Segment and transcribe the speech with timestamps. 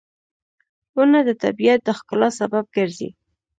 [0.95, 3.09] •ونه د طبیعت د ښکلا سبب ګرځي.